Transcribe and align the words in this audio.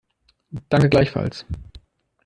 Danke, 0.67 0.89
gleichfalls. 0.89 1.45